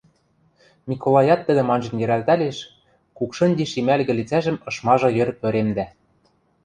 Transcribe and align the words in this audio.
Миколаят 0.89 1.41
тӹдӹм 1.47 1.67
анжен 1.75 1.95
йӹрӓлтӓлеш, 2.01 2.57
кукшынди 3.17 3.65
шимӓлгӹ 3.71 4.13
лицӓжӹм 4.19 4.57
ышмажы 4.69 5.09
йӹр 5.17 5.29
пӧремдӓ. 5.39 5.85